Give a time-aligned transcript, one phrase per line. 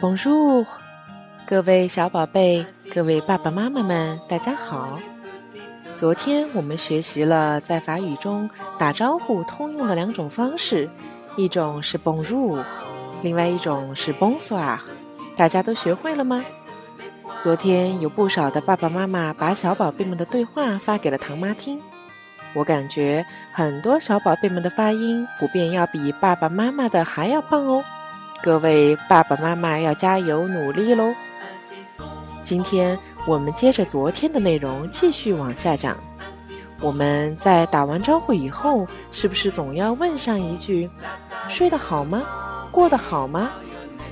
[0.00, 0.64] Bonjour，
[1.44, 2.64] 各位小宝贝，
[2.94, 4.96] 各位爸爸妈妈们，大家好。
[5.96, 8.48] 昨天我们学习了在法语中
[8.78, 10.88] 打招呼通用的两种方式，
[11.36, 12.62] 一种是 Bonjour，
[13.22, 14.78] 另外一种是 Bonsoir。
[15.36, 16.44] 大家都学会了吗？
[17.40, 21.80] 昨天有不少的爸爸妈妈把小宝贝们的对话发给了唐妈听，
[22.54, 27.84] 我感觉很多小宝贝们的发音普遍要比爸爸妈妈的还要棒哦。
[28.42, 31.12] 各位爸爸妈妈要加油努力喽！
[32.42, 35.96] 今天我们接着昨天的内容继续往下讲。
[36.80, 40.88] 我们在打完招呼以后，是不是总要问上一句
[41.50, 42.22] “睡得好吗？
[42.70, 43.50] 过得好吗？”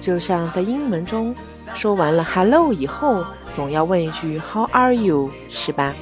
[0.00, 1.34] 就像在英文中
[1.72, 5.94] 说完了 “hello” 以后，总要问一句 “how are you”，是吧？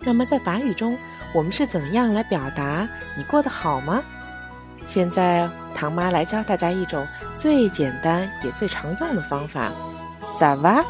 [0.00, 0.96] 那么在法语中，
[1.34, 4.02] 我们是怎样来表达“你过得好吗？”
[4.84, 9.70] 现在，唐妈来教大家一种最简单也最常用的方法——
[10.38, 10.84] 萨哇。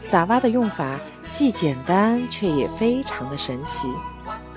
[0.00, 0.98] 萨哇的用法
[1.32, 3.88] 既简单，却也非常的神奇。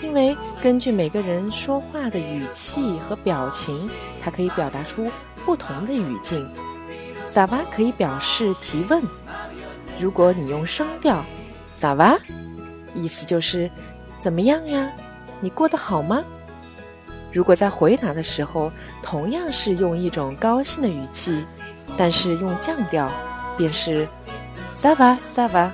[0.02, 3.90] 因为根据每个人说话的语气和表情，
[4.22, 5.10] 它可以表达出
[5.44, 6.48] 不同的语境。
[7.26, 9.02] 萨哇可以表示提问。
[10.00, 11.26] 如果你用声调
[11.74, 12.16] “萨哇”，
[12.94, 13.70] 意思就是
[14.20, 14.92] “怎么样呀？
[15.40, 16.24] 你过得好吗？”
[17.38, 18.72] 如果在回答的时候，
[19.04, 21.46] 同样是用一种高兴的语气，
[21.96, 23.08] 但是用降调，
[23.56, 24.08] 便是
[24.74, 25.70] “sa va sa va”，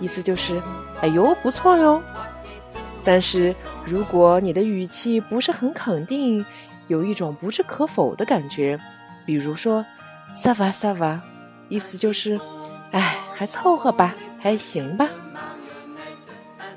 [0.00, 0.62] 意思就是
[1.02, 2.02] “哎呦，不错哟”。
[3.04, 6.42] 但是如果你的语气不是很肯定，
[6.86, 8.80] 有一种不置可否的感觉，
[9.26, 9.84] 比如说
[10.42, 11.20] “sa va sa va”，
[11.68, 12.40] 意思就是
[12.92, 15.06] “哎，还凑合吧，还行吧”。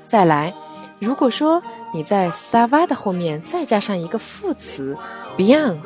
[0.06, 0.52] 再来，
[0.98, 1.62] 如果说。
[1.92, 4.96] 你在 “sava” 的后面再加上一个副词
[5.36, 5.78] “beyond”，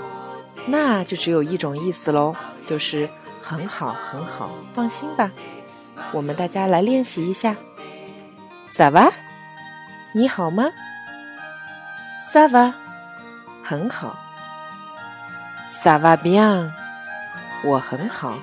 [0.67, 2.35] 那就只有一种意思喽，
[2.67, 3.09] 就是
[3.41, 5.31] 很好很好，放心吧。
[6.13, 7.55] 我们大家来练习一下
[8.69, 9.13] ，“sava”，
[10.13, 10.65] 你好吗
[12.33, 12.73] ？“sava”，
[13.63, 14.17] 很好
[15.71, 16.71] ，“sava beyond，
[17.65, 18.35] 我很好。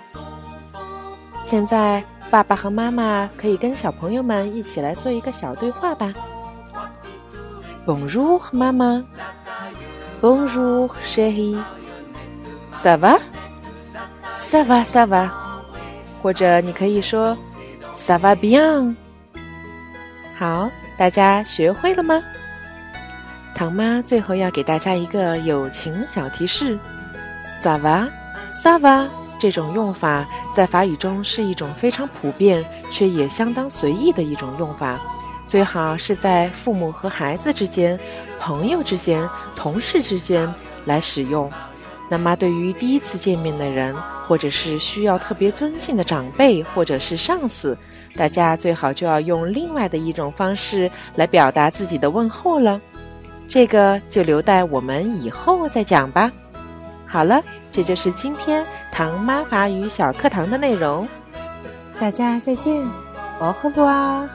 [1.44, 6.14] 现在爸爸和妈妈可以跟小朋友们一起来做一个小对话吧。
[7.86, 9.04] Bonjour, maman.
[10.22, 11.58] Bonjour, chérie.
[12.84, 13.18] Ça va?
[14.38, 15.30] Ça va, ça va.
[16.22, 17.38] 或者你可以说
[17.94, 18.96] Ça va bien.
[20.38, 22.22] 好，大家学会了吗？
[23.56, 26.78] 唐妈最后要给大家一个友情小提示
[27.64, 28.10] ：Ça va,
[28.64, 29.08] ça va
[29.40, 35.00] 这种用法在法语中是一种非常普遍却也相当随意的一种用法。
[35.50, 38.00] 最好是在父母和孩子之间、
[38.40, 40.48] 朋友之间、同事之间
[40.86, 41.52] 来使用。
[42.08, 43.96] 那么，对于第一次见面的人，
[44.28, 47.76] 或者是需要特别尊敬的长辈或者是上司，
[48.16, 52.80] 大家最好就要用另外的一种方式来表达自己的问候了。
[53.48, 56.32] 这个就留待我们以后再讲吧。
[57.08, 61.08] 好了，这就是今天唐妈法语小课堂的内容。
[62.00, 62.84] 大家再见，
[63.40, 64.30] 哦呵喽啊！